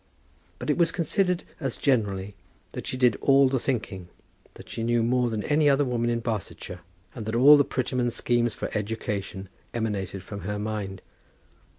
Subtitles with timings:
[0.57, 2.33] But it was considered as generally
[2.71, 4.09] that she did all the thinking,
[4.55, 6.79] that she knew more than any other woman in Barsetshire,
[7.13, 11.03] and that all the Prettyman schemes for education emanated from her mind.